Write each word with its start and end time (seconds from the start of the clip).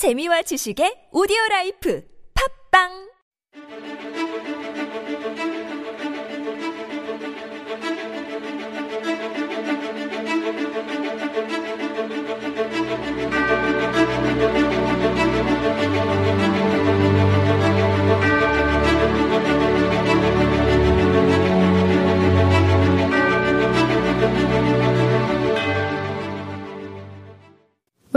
재미와 0.00 0.40
지식의 0.48 1.12
오디오 1.12 1.36
라이프. 1.50 2.00
팝빵 2.32 3.09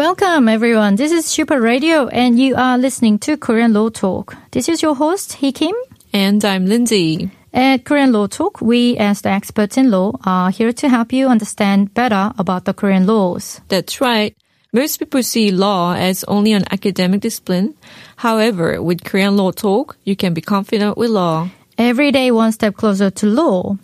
Welcome 0.04 0.50
everyone. 0.50 0.98
This 0.98 1.14
is 1.14 1.26
Super 1.26 1.62
Radio 1.62 2.10
and 2.10 2.38
you 2.38 2.56
are 2.58 2.78
listening 2.78 3.20
to 3.20 3.38
Korean 3.38 3.72
Law 3.72 3.88
Talk. 3.88 4.36
This 4.52 4.68
is 4.68 4.82
your 4.82 4.96
host, 4.96 5.32
Hee 5.32 5.54
Kim. 5.54 5.74
And 6.12 6.44
I'm 6.44 6.66
Lindsay. 6.66 7.32
At 7.54 7.86
Korean 7.86 8.12
Law 8.12 8.28
Talk, 8.28 8.60
we 8.60 8.98
as 8.98 9.22
the 9.22 9.30
experts 9.30 9.78
in 9.78 9.92
law 9.92 10.20
are 10.26 10.52
here 10.52 10.74
to 10.74 10.90
help 10.90 11.14
you 11.14 11.30
understand 11.30 11.94
better 11.94 12.34
about 12.38 12.66
the 12.66 12.74
Korean 12.74 13.08
laws. 13.08 13.62
That's 13.70 14.02
right. 14.02 14.36
Most 14.74 14.98
people 14.98 15.24
see 15.24 15.52
law 15.52 15.94
as 15.94 16.26
only 16.26 16.52
an 16.52 16.66
academic 16.70 17.22
discipline. 17.22 17.74
However, 18.18 18.82
with 18.82 19.06
Korean 19.06 19.38
Law 19.38 19.52
Talk, 19.52 19.96
you 20.04 20.18
can 20.18 20.34
be 20.34 20.42
confident 20.42 20.98
with 20.98 21.12
law. 21.12 21.50
Every 21.78 22.12
day 22.12 22.30
one 22.30 22.52
step 22.52 22.76
closer 22.76 23.10
to 23.10 23.26
law. 23.26 23.78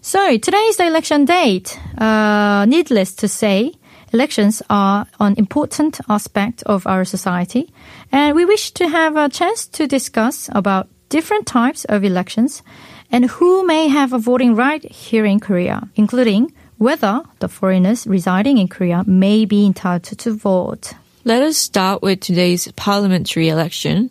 So 0.00 0.38
today 0.38 0.64
is 0.70 0.76
the 0.76 0.86
election 0.86 1.24
date. 1.24 1.76
Uh, 1.98 2.64
needless 2.66 3.12
to 3.16 3.26
say, 3.26 3.72
elections 4.12 4.62
are 4.70 5.06
an 5.20 5.34
important 5.36 6.00
aspect 6.08 6.62
of 6.64 6.86
our 6.86 7.04
society, 7.04 7.72
and 8.12 8.34
we 8.34 8.44
wish 8.44 8.72
to 8.72 8.88
have 8.88 9.16
a 9.16 9.28
chance 9.28 9.66
to 9.66 9.86
discuss 9.86 10.48
about 10.52 10.88
different 11.08 11.46
types 11.46 11.84
of 11.86 12.04
elections 12.04 12.62
and 13.10 13.24
who 13.24 13.66
may 13.66 13.88
have 13.88 14.12
a 14.12 14.18
voting 14.18 14.54
right 14.54 14.84
here 14.90 15.24
in 15.24 15.40
Korea, 15.40 15.88
including 15.96 16.52
whether 16.76 17.22
the 17.40 17.48
foreigners 17.48 18.06
residing 18.06 18.58
in 18.58 18.68
Korea 18.68 19.02
may 19.06 19.44
be 19.44 19.66
entitled 19.66 20.18
to 20.18 20.34
vote. 20.34 20.94
Let 21.24 21.42
us 21.42 21.58
start 21.58 22.02
with 22.02 22.20
today's 22.20 22.70
parliamentary 22.72 23.48
election. 23.48 24.10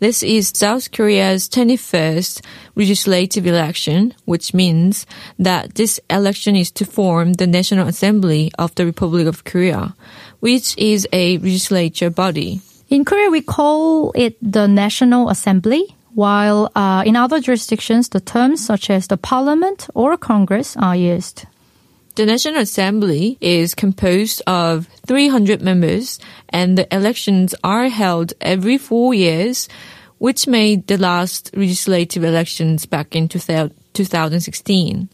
This 0.00 0.22
is 0.22 0.52
South 0.54 0.92
Korea's 0.92 1.48
21st 1.48 2.44
legislative 2.76 3.48
election, 3.48 4.14
which 4.26 4.54
means 4.54 5.06
that 5.40 5.74
this 5.74 5.98
election 6.08 6.54
is 6.54 6.70
to 6.78 6.84
form 6.84 7.32
the 7.32 7.48
National 7.48 7.88
Assembly 7.88 8.52
of 8.60 8.72
the 8.76 8.86
Republic 8.86 9.26
of 9.26 9.42
Korea, 9.42 9.96
which 10.38 10.78
is 10.78 11.08
a 11.12 11.38
legislature 11.38 12.10
body. 12.10 12.60
In 12.88 13.04
Korea, 13.04 13.28
we 13.28 13.42
call 13.42 14.12
it 14.14 14.36
the 14.40 14.68
National 14.68 15.30
Assembly, 15.30 15.96
while 16.14 16.70
uh, 16.76 17.02
in 17.04 17.16
other 17.16 17.40
jurisdictions, 17.40 18.08
the 18.10 18.20
terms 18.20 18.64
such 18.64 18.90
as 18.90 19.08
the 19.08 19.16
Parliament 19.16 19.88
or 19.94 20.16
Congress 20.16 20.76
are 20.76 20.94
used. 20.94 21.44
The 22.18 22.26
National 22.26 22.62
Assembly 22.62 23.38
is 23.40 23.76
composed 23.76 24.42
of 24.44 24.88
300 25.06 25.62
members 25.62 26.18
and 26.48 26.76
the 26.76 26.92
elections 26.92 27.54
are 27.62 27.88
held 27.88 28.32
every 28.40 28.76
four 28.76 29.14
years, 29.14 29.68
which 30.18 30.48
made 30.48 30.88
the 30.88 30.98
last 30.98 31.56
legislative 31.56 32.24
elections 32.24 32.86
back 32.86 33.14
in 33.14 33.28
2016. 33.28 35.08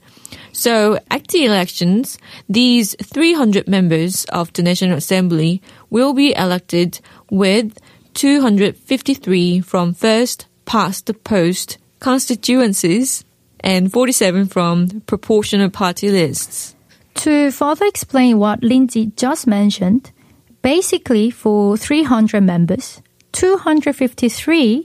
So 0.53 0.99
at 1.11 1.29
the 1.29 1.45
elections, 1.45 2.17
these 2.49 2.97
300 3.03 3.69
members 3.69 4.25
of 4.33 4.51
the 4.55 4.63
National 4.63 4.97
Assembly 4.97 5.61
will 5.91 6.15
be 6.15 6.35
elected 6.35 7.01
with 7.31 7.79
253 8.15 9.61
from 9.61 9.93
first 9.93 10.47
past 10.65 11.05
the 11.05 11.13
post 11.13 11.77
constituencies 12.01 13.27
and 13.61 13.93
47 13.93 14.47
from 14.47 15.03
proportional 15.03 15.69
party 15.69 16.09
lists. 16.11 16.74
To 17.15 17.51
further 17.51 17.87
explain 17.87 18.39
what 18.39 18.63
Lindsay 18.63 19.13
just 19.17 19.47
mentioned, 19.47 20.11
basically 20.63 21.31
for 21.31 21.77
300 21.77 22.43
members, 22.43 23.01
253 23.33 24.85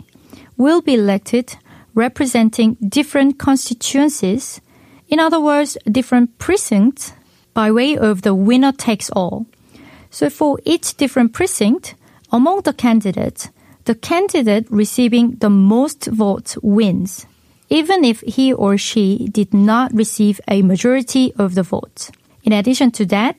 will 0.57 0.81
be 0.81 0.94
elected 0.94 1.56
representing 1.95 2.78
different 2.88 3.38
constituencies, 3.40 4.62
in 5.09 5.19
other 5.19 5.41
words, 5.41 5.78
different 5.91 6.38
precincts, 6.38 7.13
by 7.53 7.72
way 7.72 7.97
of 7.97 8.22
the 8.22 8.34
winner 8.34 8.72
takes 8.72 9.09
all. 9.09 9.46
So 10.11 10.29
for 10.29 10.59
each 10.63 10.96
different 10.96 11.34
precinct, 11.34 11.96
among 12.31 12.61
the 12.61 12.73
candidates, 12.73 13.50
the 13.85 13.96
candidate 13.96 14.67
receiving 14.69 15.31
the 15.38 15.50
most 15.50 16.06
votes 16.06 16.57
wins, 16.61 17.25
even 17.69 18.03
if 18.06 18.22
he 18.22 18.53
or 18.53 18.78
she 18.78 19.28
did 19.31 19.53
not 19.53 19.94
receive 19.94 20.40
a 20.47 20.61
majority 20.61 21.34
of 21.38 21.56
the 21.56 21.63
votes. 21.63 22.11
In 22.50 22.54
addition 22.54 22.90
to 22.94 23.06
that, 23.06 23.36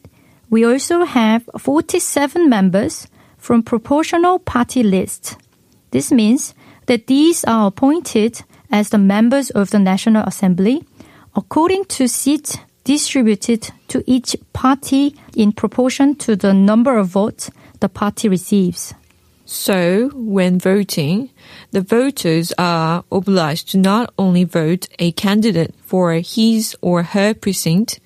we 0.50 0.65
also 0.65 1.03
have 1.03 1.50
47 1.59 2.48
members 2.48 3.09
from 3.38 3.65
proportional 3.65 4.38
party 4.38 4.84
lists. 4.84 5.34
This 5.91 6.12
means 6.12 6.54
that 6.87 7.09
these 7.09 7.43
are 7.43 7.66
appointed 7.66 8.43
as 8.70 8.91
the 8.91 8.99
members 8.99 9.50
of 9.50 9.70
the 9.70 9.81
National 9.81 10.22
Assembly 10.22 10.84
according 11.34 11.87
to 11.87 12.06
seats 12.06 12.56
distributed 12.84 13.72
to 13.88 14.04
each 14.06 14.37
party 14.53 15.16
in 15.34 15.50
proportion 15.50 16.15
to 16.15 16.37
the 16.37 16.54
number 16.54 16.97
of 16.97 17.09
votes 17.09 17.50
the 17.81 17.88
party 17.88 18.28
receives. 18.28 18.94
So, 19.44 20.10
when 20.15 20.60
voting, 20.60 21.31
the 21.72 21.81
voters 21.81 22.53
are 22.56 23.03
obliged 23.10 23.70
to 23.70 23.78
not 23.78 24.15
only 24.16 24.44
vote 24.44 24.87
a 25.00 25.10
candidate 25.10 25.75
for 25.82 26.12
his 26.12 26.76
or 26.81 27.03
her 27.03 27.34
precinct, 27.34 27.99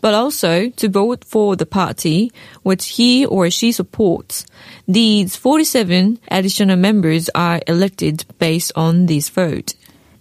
but 0.00 0.14
also 0.14 0.70
to 0.70 0.88
vote 0.88 1.24
for 1.24 1.56
the 1.56 1.66
party 1.66 2.32
which 2.62 2.96
he 2.96 3.26
or 3.26 3.50
she 3.50 3.72
supports. 3.72 4.46
These 4.86 5.36
47 5.36 6.18
additional 6.30 6.76
members 6.76 7.28
are 7.34 7.60
elected 7.66 8.24
based 8.38 8.72
on 8.76 9.06
this 9.06 9.28
vote. 9.28 9.74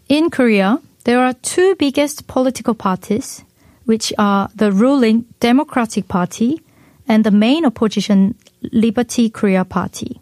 In 0.10 0.30
Korea, 0.30 0.80
there 1.04 1.24
are 1.24 1.34
two 1.34 1.76
biggest 1.76 2.28
political 2.28 2.74
parties, 2.74 3.44
which 3.86 4.12
are 4.18 4.50
the 4.56 4.72
ruling 4.72 5.26
Democratic 5.40 6.08
Party 6.08 6.62
and 7.08 7.24
the 7.24 7.32
main 7.32 7.66
opposition 7.66 8.36
Liberty 8.72 9.30
Korea 9.30 9.64
Party. 9.64 10.20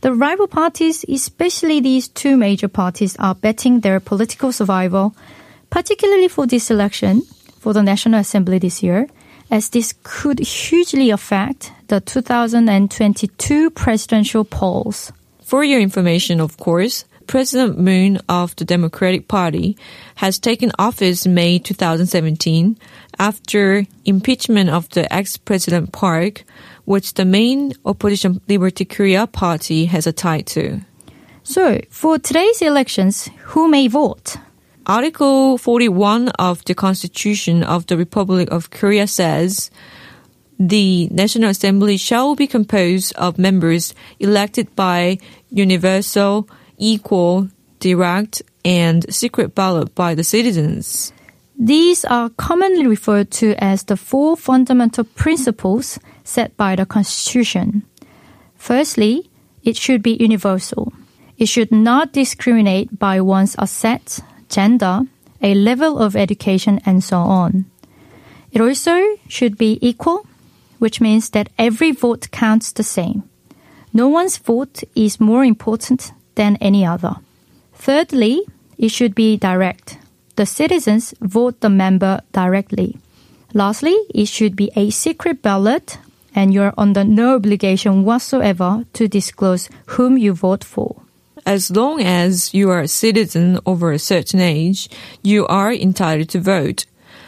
The 0.00 0.14
rival 0.14 0.46
parties, 0.46 1.04
especially 1.08 1.80
these 1.80 2.08
two 2.08 2.36
major 2.36 2.68
parties, 2.68 3.16
are 3.18 3.34
betting 3.34 3.80
their 3.80 3.98
political 3.98 4.52
survival, 4.52 5.14
particularly 5.68 6.28
for 6.28 6.46
this 6.46 6.70
election, 6.70 7.22
for 7.66 7.72
the 7.72 7.82
National 7.82 8.20
Assembly 8.20 8.60
this 8.60 8.80
year, 8.80 9.08
as 9.50 9.70
this 9.70 9.92
could 10.04 10.38
hugely 10.38 11.10
affect 11.10 11.72
the 11.88 12.00
2022 12.00 13.70
presidential 13.70 14.44
polls. 14.44 15.10
For 15.42 15.64
your 15.64 15.80
information, 15.80 16.40
of 16.40 16.58
course, 16.58 17.04
President 17.26 17.76
Moon 17.76 18.20
of 18.28 18.54
the 18.54 18.64
Democratic 18.64 19.26
Party 19.26 19.76
has 20.14 20.38
taken 20.38 20.70
office 20.78 21.26
May 21.26 21.58
2017 21.58 22.78
after 23.18 23.84
impeachment 24.04 24.70
of 24.70 24.88
the 24.90 25.12
ex-president 25.12 25.90
Park, 25.90 26.44
which 26.84 27.14
the 27.14 27.24
main 27.24 27.72
opposition 27.84 28.40
Liberty 28.46 28.84
Korea 28.84 29.26
party 29.26 29.86
has 29.86 30.06
a 30.06 30.12
tie 30.12 30.42
to. 30.54 30.82
So, 31.42 31.80
for 31.90 32.20
today's 32.20 32.62
elections, 32.62 33.28
who 33.50 33.66
may 33.66 33.88
vote? 33.88 34.36
Article 34.86 35.58
41 35.58 36.28
of 36.38 36.64
the 36.64 36.74
Constitution 36.74 37.64
of 37.64 37.86
the 37.88 37.96
Republic 37.96 38.48
of 38.52 38.70
Korea 38.70 39.08
says, 39.08 39.68
the 40.60 41.08
National 41.08 41.50
Assembly 41.50 41.96
shall 41.96 42.36
be 42.36 42.46
composed 42.46 43.12
of 43.16 43.36
members 43.36 43.94
elected 44.20 44.74
by 44.76 45.18
universal, 45.50 46.48
equal, 46.78 47.48
direct, 47.80 48.42
and 48.64 49.12
secret 49.12 49.56
ballot 49.56 49.92
by 49.96 50.14
the 50.14 50.22
citizens. 50.22 51.12
These 51.58 52.04
are 52.04 52.30
commonly 52.30 52.86
referred 52.86 53.32
to 53.42 53.54
as 53.58 53.82
the 53.82 53.96
four 53.96 54.36
fundamental 54.36 55.02
principles 55.02 55.98
set 56.22 56.56
by 56.56 56.76
the 56.76 56.86
Constitution. 56.86 57.82
Firstly, 58.54 59.30
it 59.64 59.76
should 59.76 60.00
be 60.00 60.12
universal. 60.12 60.92
It 61.38 61.46
should 61.46 61.72
not 61.72 62.12
discriminate 62.12 63.00
by 63.00 63.20
one's 63.20 63.56
assets, 63.58 64.22
gender, 64.48 65.02
a 65.42 65.54
level 65.54 65.98
of 65.98 66.16
education, 66.16 66.80
and 66.86 67.02
so 67.02 67.18
on. 67.18 67.66
It 68.52 68.60
also 68.60 69.00
should 69.28 69.58
be 69.58 69.78
equal, 69.80 70.26
which 70.78 71.00
means 71.00 71.30
that 71.30 71.50
every 71.58 71.92
vote 71.92 72.30
counts 72.30 72.72
the 72.72 72.82
same. 72.82 73.22
No 73.92 74.08
one's 74.08 74.38
vote 74.38 74.82
is 74.94 75.20
more 75.20 75.44
important 75.44 76.12
than 76.34 76.56
any 76.56 76.84
other. 76.84 77.16
Thirdly, 77.74 78.42
it 78.78 78.90
should 78.90 79.14
be 79.14 79.36
direct. 79.36 79.98
The 80.36 80.46
citizens 80.46 81.14
vote 81.20 81.60
the 81.60 81.70
member 81.70 82.20
directly. 82.32 82.98
Lastly, 83.54 83.96
it 84.14 84.26
should 84.26 84.54
be 84.54 84.70
a 84.76 84.90
secret 84.90 85.40
ballot 85.40 85.98
and 86.34 86.52
you're 86.52 86.74
under 86.76 87.04
no 87.04 87.36
obligation 87.36 88.04
whatsoever 88.04 88.84
to 88.92 89.08
disclose 89.08 89.70
whom 89.86 90.18
you 90.18 90.34
vote 90.34 90.62
for. 90.62 91.02
As 91.46 91.70
long 91.70 92.00
as 92.00 92.52
you 92.52 92.70
are 92.70 92.80
a 92.80 92.88
citizen 92.88 93.60
over 93.64 93.92
a 93.92 94.00
certain 94.00 94.40
age, 94.40 94.88
you 95.22 95.46
are 95.46 95.72
entitled 95.72 96.28
to 96.30 96.40
vote. 96.40 96.86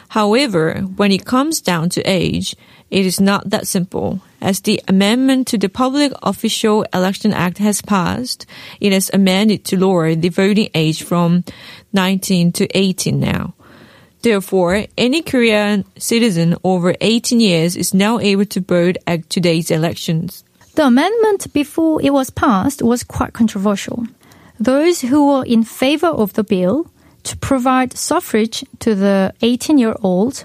However, 0.09 0.81
when 0.97 1.13
it 1.13 1.25
comes 1.25 1.61
down 1.61 1.91
to 1.91 2.03
age, 2.03 2.57
it 2.91 3.07
is 3.07 3.21
not 3.21 3.51
that 3.51 3.69
simple. 3.69 4.21
As 4.41 4.61
the 4.61 4.83
amendment 4.89 5.47
to 5.49 5.59
the 5.59 5.69
Public 5.69 6.13
Official 6.21 6.85
Election 6.93 7.33
Act 7.33 7.59
has 7.59 7.81
passed, 7.81 8.45
it 8.81 8.93
has 8.93 9.09
amended 9.15 9.65
to 9.67 9.79
lower 9.79 10.17
the 10.17 10.31
voting 10.31 10.71
age 10.75 11.05
from 11.05 11.45
19 11.93 12.51
to 12.53 12.67
18 12.77 13.21
now. 13.21 13.55
Therefore, 14.23 14.87
any 14.97 15.23
Korean 15.23 15.85
citizen 15.97 16.57
over 16.65 16.97
18 17.01 17.39
years 17.39 17.77
is 17.77 17.95
now 17.95 18.19
able 18.19 18.47
to 18.47 18.61
vote 18.61 18.97
at 19.07 19.31
today's 19.31 19.71
elections. 19.71 20.43
The 20.75 20.87
amendment 20.87 21.53
before 21.53 22.01
it 22.03 22.13
was 22.13 22.31
passed 22.31 22.83
was 22.83 23.03
quite 23.03 23.33
controversial. 23.33 24.07
Those 24.61 25.01
who 25.01 25.27
were 25.27 25.45
in 25.45 25.65
favor 25.65 26.09
of 26.09 26.35
the 26.35 26.45
bill 26.45 26.91
to 27.25 27.37
provide 27.37 27.97
suffrage 27.97 28.65
to 28.81 28.95
the 28.95 29.35
18 29.43 29.79
year 29.79 29.95
olds 30.03 30.45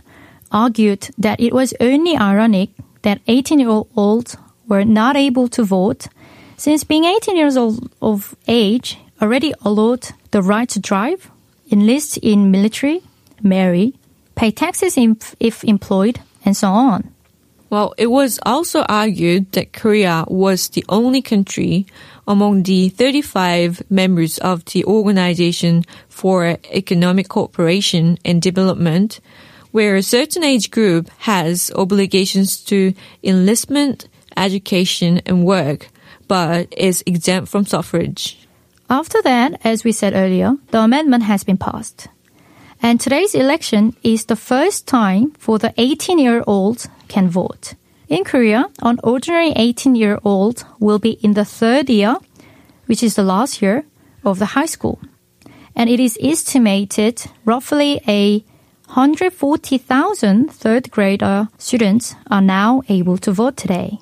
argued 0.52 1.10
that 1.18 1.40
it 1.40 1.54
was 1.54 1.74
only 1.80 2.18
ironic 2.18 2.70
that 3.04 3.22
18 3.28 3.60
year 3.60 3.84
olds 3.96 4.38
were 4.68 4.86
not 4.86 5.16
able 5.16 5.48
to 5.50 5.64
vote 5.64 6.08
since 6.58 6.84
being 6.84 7.06
18 7.06 7.36
years 7.36 7.58
old 7.58 7.92
of 8.02 8.36
age 8.48 8.98
already 9.22 9.54
allowed 9.62 10.08
the 10.32 10.42
right 10.42 10.70
to 10.70 10.80
drive, 10.80 11.30
enlist 11.72 12.18
in 12.18 12.52
military, 12.52 13.02
marry, 13.42 13.94
pay 14.36 14.52
taxes 14.52 14.98
if 15.40 15.64
employed, 15.64 16.20
and 16.46 16.56
so 16.56 16.70
on. 16.70 17.13
Well, 17.74 17.96
it 17.98 18.12
was 18.12 18.40
also 18.46 18.84
argued 18.84 19.54
that 19.54 19.74
Korea 19.74 20.26
was 20.28 20.70
the 20.70 20.86
only 20.90 21.24
country 21.24 21.88
among 22.28 22.62
the 22.70 22.90
35 22.90 23.90
members 23.90 24.38
of 24.38 24.64
the 24.66 24.86
Organization 24.86 25.84
for 26.08 26.60
Economic 26.70 27.30
Cooperation 27.30 28.20
and 28.24 28.40
Development 28.40 29.20
where 29.72 29.96
a 29.96 30.04
certain 30.04 30.44
age 30.44 30.70
group 30.70 31.10
has 31.26 31.72
obligations 31.74 32.62
to 32.66 32.94
enlistment, 33.24 34.08
education, 34.38 35.24
and 35.26 35.44
work, 35.44 35.90
but 36.28 36.72
is 36.78 37.02
exempt 37.08 37.50
from 37.50 37.66
suffrage. 37.66 38.38
After 38.88 39.20
that, 39.24 39.60
as 39.64 39.84
we 39.84 39.94
said 39.94 40.14
earlier, 40.14 40.58
the 40.70 40.82
amendment 40.82 41.24
has 41.24 41.44
been 41.44 41.58
passed. 41.58 42.08
And 42.84 43.00
today's 43.00 43.34
election 43.34 43.96
is 44.04 44.26
the 44.26 44.36
first 44.36 44.86
time 44.86 45.32
for 45.40 45.58
the 45.58 45.74
18 45.78 46.20
year 46.20 46.44
olds 46.46 46.88
can 47.14 47.30
vote. 47.30 47.76
In 48.10 48.24
Korea, 48.24 48.66
an 48.82 49.00
ordinary 49.04 49.52
18 49.56 49.96
year 49.96 50.18
old 50.24 50.66
will 50.80 51.00
be 51.00 51.12
in 51.22 51.34
the 51.34 51.46
third 51.46 51.90
year, 51.90 52.18
which 52.88 53.04
is 53.04 53.16
the 53.16 53.24
last 53.24 53.62
year 53.62 53.86
of 54.26 54.40
the 54.40 54.58
high 54.58 54.66
school. 54.76 55.00
And 55.76 55.90
it 55.90 56.00
is 56.00 56.18
estimated 56.22 57.24
roughly 57.46 58.02
a 58.08 58.44
140,000 58.88 60.52
third 60.52 60.92
grader 60.92 61.48
students 61.58 62.16
are 62.30 62.42
now 62.42 62.82
able 62.90 63.18
to 63.20 63.32
vote 63.32 63.58
today. 63.58 64.00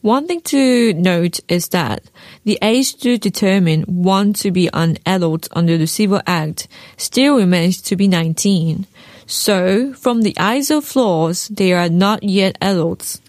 One 0.00 0.26
thing 0.28 0.40
to 0.42 0.94
note 0.94 1.40
is 1.48 1.68
that 1.68 2.02
the 2.44 2.58
age 2.62 2.96
to 3.02 3.18
determine 3.18 3.82
one 3.82 4.32
to 4.34 4.50
be 4.52 4.70
an 4.72 4.98
adult 5.04 5.48
under 5.52 5.76
the 5.76 5.88
Civil 5.88 6.22
Act 6.24 6.68
still 6.96 7.36
remains 7.36 7.82
to 7.82 7.96
be 7.96 8.06
19. 8.06 8.86
So, 9.30 9.92
from 9.92 10.22
the 10.22 10.34
eyes 10.38 10.70
of 10.70 10.96
laws, 10.96 11.48
they 11.48 11.74
are 11.74 11.90
not 11.90 12.22
yet 12.22 12.56
adults. 12.62 13.20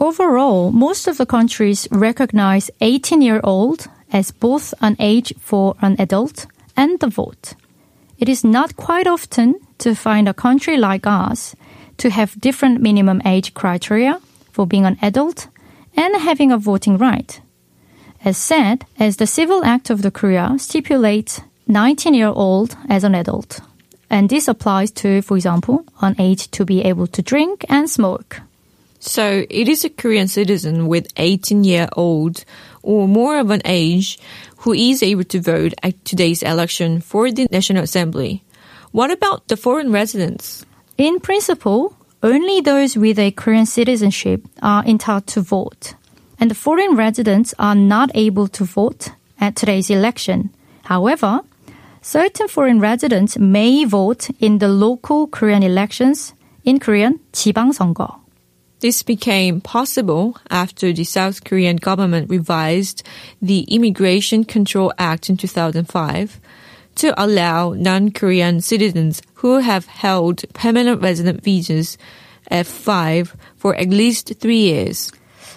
Overall, 0.00 0.72
most 0.72 1.06
of 1.06 1.18
the 1.18 1.26
countries 1.26 1.86
recognize 1.90 2.70
18 2.80 3.20
year 3.20 3.38
old 3.44 3.86
as 4.10 4.30
both 4.30 4.72
an 4.80 4.96
age 4.98 5.34
for 5.38 5.76
an 5.82 5.96
adult 5.98 6.46
and 6.74 6.98
the 7.00 7.06
vote. 7.06 7.52
It 8.16 8.30
is 8.30 8.44
not 8.44 8.76
quite 8.76 9.06
often 9.06 9.56
to 9.78 9.94
find 9.94 10.26
a 10.26 10.32
country 10.32 10.78
like 10.78 11.06
us 11.06 11.54
to 11.98 12.08
have 12.08 12.40
different 12.40 12.80
minimum 12.80 13.20
age 13.26 13.52
criteria 13.52 14.22
for 14.52 14.66
being 14.66 14.86
an 14.86 14.96
adult 15.02 15.48
and 15.94 16.16
having 16.16 16.50
a 16.50 16.56
voting 16.56 16.96
right. 16.96 17.42
As 18.24 18.38
said, 18.38 18.86
as 18.98 19.18
the 19.18 19.26
Civil 19.26 19.62
Act 19.66 19.90
of 19.90 20.00
the 20.00 20.10
Korea 20.10 20.54
stipulates 20.58 21.42
19 21.68 22.14
year 22.14 22.32
old 22.34 22.74
as 22.88 23.04
an 23.04 23.14
adult. 23.14 23.60
And 24.12 24.28
this 24.28 24.46
applies 24.46 24.90
to, 25.02 25.22
for 25.22 25.36
example, 25.38 25.86
an 26.02 26.14
age 26.18 26.50
to 26.50 26.66
be 26.66 26.82
able 26.82 27.06
to 27.08 27.22
drink 27.22 27.64
and 27.70 27.88
smoke. 27.88 28.42
So 29.00 29.46
it 29.48 29.68
is 29.68 29.84
a 29.84 29.90
Korean 29.90 30.28
citizen 30.28 30.86
with 30.86 31.08
18 31.16 31.64
year 31.64 31.88
old 31.96 32.44
or 32.82 33.08
more 33.08 33.38
of 33.40 33.50
an 33.50 33.62
age 33.64 34.18
who 34.58 34.74
is 34.74 35.02
able 35.02 35.24
to 35.24 35.40
vote 35.40 35.72
at 35.82 36.04
today's 36.04 36.42
election 36.42 37.00
for 37.00 37.32
the 37.32 37.48
National 37.50 37.84
Assembly. 37.84 38.44
What 38.92 39.10
about 39.10 39.48
the 39.48 39.56
foreign 39.56 39.90
residents? 39.90 40.66
In 40.98 41.18
principle, 41.18 41.96
only 42.22 42.60
those 42.60 42.96
with 42.96 43.18
a 43.18 43.30
Korean 43.32 43.66
citizenship 43.66 44.44
are 44.60 44.84
entitled 44.84 45.26
to 45.28 45.40
vote, 45.40 45.94
and 46.38 46.50
the 46.50 46.54
foreign 46.54 46.96
residents 46.96 47.54
are 47.58 47.74
not 47.74 48.10
able 48.14 48.46
to 48.48 48.64
vote 48.64 49.10
at 49.40 49.56
today's 49.56 49.88
election. 49.88 50.50
However, 50.84 51.40
certain 52.01 52.47
foreign 52.47 52.79
residents 52.79 53.37
may 53.37 53.85
vote 53.85 54.29
in 54.39 54.59
the 54.59 54.67
local 54.67 55.27
Korean 55.27 55.63
elections, 55.63 56.33
in 56.63 56.79
Korean, 56.79 57.19
지방선거. 57.33 58.21
This 58.79 59.01
became 59.01 59.59
possible 59.59 60.37
after 60.51 60.93
the 60.93 61.03
South 61.03 61.43
Korean 61.43 61.77
government 61.77 62.29
revised 62.29 63.01
the 63.41 63.61
Immigration 63.61 64.43
Control 64.43 64.93
Act 64.99 65.29
in 65.29 65.37
2005 65.37 66.39
to 66.97 67.13
allow 67.17 67.73
non-Korean 67.73 68.61
citizens 68.61 69.21
who 69.35 69.59
have 69.59 69.87
held 69.87 70.43
permanent 70.53 71.01
resident 71.01 71.43
visas 71.43 71.97
F5 72.51 73.35
for 73.55 73.75
at 73.75 73.89
least 73.89 74.33
three 74.39 74.61
years. 74.61 75.11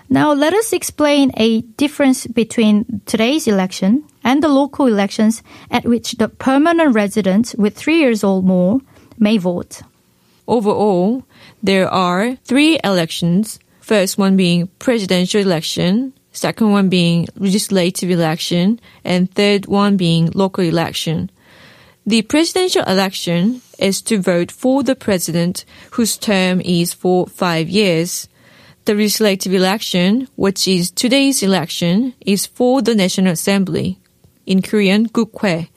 Now 0.08 0.32
let 0.32 0.54
us 0.54 0.72
explain 0.72 1.30
a 1.36 1.60
difference 1.60 2.26
between 2.26 3.02
today's 3.06 3.46
election 3.46 4.04
and 4.25 4.41
the 4.43 4.49
local 4.49 4.87
elections 4.87 5.43
at 5.71 5.85
which 5.85 6.13
the 6.13 6.27
permanent 6.27 6.93
residents 6.93 7.55
with 7.55 7.77
three 7.77 7.99
years 7.99 8.23
or 8.23 8.41
more 8.41 8.81
may 9.17 9.37
vote. 9.37 9.83
Overall, 10.47 11.23
there 11.63 11.87
are 11.87 12.35
three 12.43 12.79
elections. 12.83 13.59
First 13.79 14.17
one 14.17 14.35
being 14.35 14.67
presidential 14.79 15.39
election, 15.39 16.11
second 16.31 16.71
one 16.71 16.89
being 16.89 17.27
legislative 17.37 18.09
election, 18.09 18.81
and 19.03 19.31
third 19.31 19.67
one 19.67 19.95
being 19.95 20.31
local 20.33 20.63
election. 20.63 21.29
The 22.07 22.23
presidential 22.23 22.83
election 22.83 23.61
is 23.77 24.01
to 24.03 24.19
vote 24.19 24.51
for 24.51 24.83
the 24.83 24.95
president 24.95 25.65
whose 25.91 26.17
term 26.17 26.61
is 26.61 26.93
for 26.93 27.27
five 27.27 27.69
years. 27.69 28.27
The 28.85 28.93
legislative 28.93 29.53
election, 29.53 30.27
which 30.35 30.67
is 30.67 30.91
today's 30.91 31.41
election, 31.41 32.13
is 32.21 32.45
for 32.45 32.81
the 32.81 32.93
National 32.93 33.33
Assembly. 33.33 33.99
In 34.45 34.61
Korean, 34.61 35.07
국회. 35.07 35.69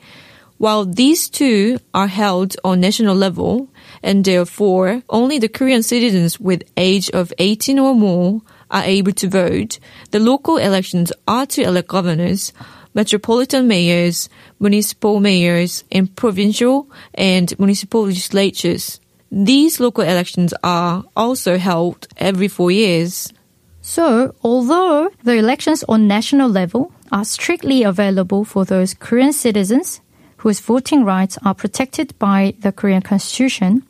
While 0.58 0.86
these 0.86 1.30
two 1.30 1.78
are 1.94 2.08
held 2.08 2.56
on 2.64 2.80
national 2.80 3.14
level, 3.14 3.68
and 4.02 4.24
therefore 4.24 5.02
only 5.08 5.38
the 5.38 5.48
Korean 5.48 5.82
citizens 5.82 6.40
with 6.40 6.64
age 6.76 7.08
of 7.10 7.32
18 7.38 7.78
or 7.78 7.94
more 7.94 8.42
are 8.70 8.82
able 8.82 9.12
to 9.12 9.28
vote, 9.28 9.78
the 10.10 10.18
local 10.18 10.56
elections 10.56 11.12
are 11.28 11.46
to 11.46 11.62
elect 11.62 11.88
governors, 11.88 12.52
metropolitan 12.92 13.68
mayors, 13.68 14.28
municipal 14.58 15.20
mayors, 15.20 15.84
and 15.92 16.14
provincial 16.16 16.90
and 17.14 17.56
municipal 17.58 18.04
legislatures. 18.06 19.00
These 19.30 19.78
local 19.78 20.04
elections 20.04 20.52
are 20.64 21.04
also 21.16 21.56
held 21.58 22.08
every 22.16 22.48
four 22.48 22.72
years. 22.72 23.32
So, 23.80 24.34
although 24.42 25.10
the 25.22 25.34
elections 25.34 25.84
on 25.88 26.08
national 26.08 26.50
level 26.50 26.92
are 27.12 27.24
strictly 27.24 27.82
available 27.82 28.44
for 28.44 28.64
those 28.64 28.94
Korean 28.94 29.32
citizens 29.32 30.00
whose 30.38 30.60
voting 30.60 31.04
rights 31.04 31.38
are 31.44 31.54
protected 31.54 32.18
by 32.18 32.54
the 32.60 32.72
Korean 32.72 33.02
Constitution, 33.02 33.82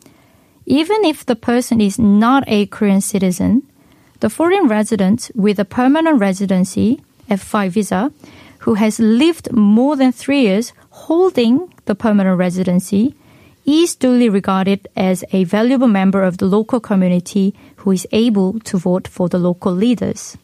even 0.66 1.04
if 1.04 1.24
the 1.24 1.36
person 1.36 1.80
is 1.80 1.98
not 1.98 2.44
a 2.46 2.66
Korean 2.66 3.00
citizen, 3.00 3.62
the 4.20 4.30
foreign 4.30 4.66
resident 4.68 5.30
with 5.34 5.58
a 5.58 5.64
permanent 5.64 6.20
residency, 6.20 7.00
F5 7.30 7.68
visa, 7.70 8.12
who 8.60 8.74
has 8.74 8.98
lived 8.98 9.52
more 9.52 9.96
than 9.96 10.12
three 10.12 10.42
years 10.42 10.72
holding 10.90 11.72
the 11.84 11.94
permanent 11.94 12.38
residency 12.38 13.14
is 13.64 13.94
duly 13.94 14.28
regarded 14.28 14.88
as 14.96 15.24
a 15.32 15.44
valuable 15.44 15.88
member 15.88 16.22
of 16.22 16.38
the 16.38 16.46
local 16.46 16.80
community 16.80 17.54
who 17.76 17.90
is 17.92 18.06
able 18.12 18.58
to 18.60 18.78
vote 18.78 19.06
for 19.06 19.28
the 19.28 19.38
local 19.38 19.72
leaders. 19.72 20.36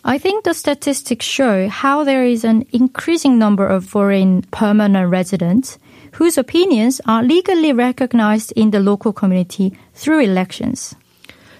I 0.10 0.18
think 0.18 0.46
the 0.46 0.54
statistics 0.54 1.26
show 1.26 1.68
how 1.68 2.06
there 2.06 2.24
is 2.24 2.46
an 2.46 2.66
increasing 2.72 3.38
number 3.38 3.68
of 3.68 3.84
foreign 3.84 4.42
permanent 4.52 5.12
residents 5.12 5.78
whose 6.14 6.38
opinions 6.38 7.02
are 7.06 7.22
legally 7.22 7.74
recognized 7.74 8.54
in 8.56 8.72
the 8.72 8.80
local 8.80 9.12
community 9.12 9.74
through 9.94 10.22
elections. 10.22 10.96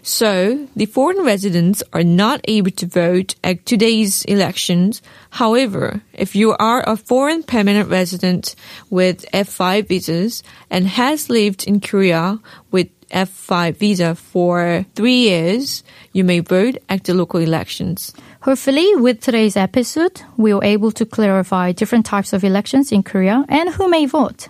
So, 0.02 0.66
the 0.78 0.86
foreign 0.86 1.26
residents 1.26 1.84
are 1.92 2.06
not 2.06 2.40
able 2.46 2.72
to 2.72 2.88
vote 2.88 3.36
at 3.44 3.66
today's 3.66 4.24
elections. 4.24 5.02
However, 5.32 6.02
if 6.14 6.34
you 6.34 6.56
are 6.56 6.88
a 6.88 6.96
foreign 6.96 7.44
permanent 7.44 7.90
resident 7.90 8.56
with 8.90 9.26
F5 9.34 9.90
visas 9.90 10.42
and 10.70 10.88
has 10.88 11.30
lived 11.30 11.68
in 11.68 11.82
Korea 11.82 12.40
with 12.72 12.88
F5 13.12 13.78
visa 13.78 14.16
for 14.16 14.86
three 14.96 15.30
years, 15.30 15.84
you 16.14 16.24
may 16.24 16.40
vote 16.40 16.78
at 16.90 17.04
the 17.04 17.14
local 17.14 17.40
elections. 17.40 18.14
Hopefully, 18.42 18.96
with 18.96 19.22
today's 19.22 19.58
episode, 19.58 20.22
we 20.38 20.54
are 20.54 20.64
able 20.64 20.92
to 20.92 21.06
clarify 21.06 21.72
different 21.72 22.06
types 22.06 22.34
of 22.34 22.44
elections 22.44 22.92
in 22.92 23.04
Korea 23.04 23.46
and 23.50 23.70
who 23.70 23.90
may 23.90 24.06
vote. 24.06 24.48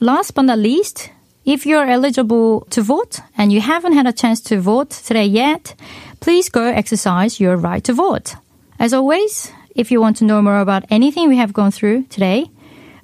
Last 0.00 0.32
but 0.32 0.42
not 0.42 0.58
least, 0.58 1.10
if 1.44 1.64
you're 1.64 1.88
eligible 1.88 2.66
to 2.70 2.82
vote 2.82 3.20
and 3.36 3.52
you 3.52 3.60
haven't 3.60 3.94
had 3.94 4.06
a 4.06 4.12
chance 4.12 4.40
to 4.42 4.60
vote 4.60 4.90
today 4.90 5.24
yet, 5.24 5.74
please 6.20 6.48
go 6.48 6.64
exercise 6.64 7.40
your 7.40 7.56
right 7.56 7.82
to 7.84 7.92
vote. 7.92 8.34
As 8.78 8.92
always, 8.92 9.50
if 9.74 9.90
you 9.90 10.00
want 10.00 10.16
to 10.18 10.24
know 10.24 10.42
more 10.42 10.60
about 10.60 10.84
anything 10.90 11.28
we 11.28 11.36
have 11.36 11.52
gone 11.52 11.70
through 11.70 12.04
today 12.10 12.50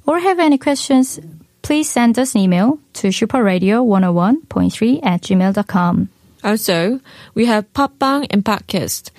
or 0.06 0.18
have 0.18 0.38
any 0.38 0.58
questions, 0.58 1.20
please 1.64 1.88
send 1.88 2.18
us 2.18 2.34
an 2.34 2.42
email 2.42 2.78
to 2.92 3.08
superradio101.3 3.08 5.00
at 5.02 5.22
gmail.com. 5.22 6.08
Also, 6.44 7.00
we 7.34 7.46
have 7.46 7.72
Popbang 7.72 8.26
and 8.30 8.44
Podcast. 8.44 9.10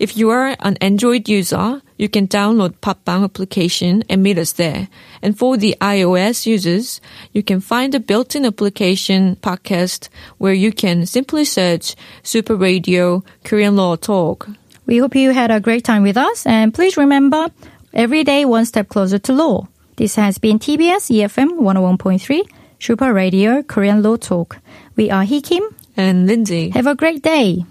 If 0.00 0.16
you 0.16 0.30
are 0.30 0.56
an 0.58 0.76
Android 0.80 1.28
user, 1.28 1.80
you 1.96 2.08
can 2.08 2.26
download 2.26 2.74
Popbang 2.82 3.22
application 3.22 4.02
and 4.10 4.20
meet 4.20 4.36
us 4.36 4.50
there. 4.50 4.88
And 5.22 5.38
for 5.38 5.56
the 5.56 5.76
iOS 5.80 6.44
users, 6.44 7.00
you 7.32 7.44
can 7.44 7.60
find 7.60 7.94
the 7.94 8.00
built-in 8.00 8.44
application 8.44 9.36
podcast 9.36 10.08
where 10.38 10.52
you 10.52 10.72
can 10.72 11.06
simply 11.06 11.44
search 11.44 11.94
Super 12.24 12.56
Radio 12.56 13.22
Korean 13.44 13.76
Law 13.76 13.94
Talk. 13.94 14.48
We 14.86 14.98
hope 14.98 15.14
you 15.14 15.30
had 15.30 15.52
a 15.52 15.60
great 15.60 15.84
time 15.84 16.02
with 16.02 16.16
us 16.16 16.46
and 16.46 16.74
please 16.74 16.96
remember, 16.96 17.46
every 17.94 18.24
day 18.24 18.44
one 18.44 18.66
step 18.66 18.88
closer 18.88 19.20
to 19.20 19.32
law. 19.32 19.68
This 19.96 20.14
has 20.16 20.38
been 20.38 20.58
TBS 20.58 21.10
EFM 21.10 21.60
101.3 21.60 22.48
Super 22.78 23.12
Radio 23.12 23.62
Korean 23.62 24.02
Law 24.02 24.16
Talk. 24.16 24.58
We 24.96 25.10
are 25.10 25.22
Hee 25.24 25.42
Kim. 25.42 25.62
And 25.96 26.26
Lindsay. 26.26 26.70
Have 26.70 26.86
a 26.86 26.94
great 26.94 27.22
day. 27.22 27.66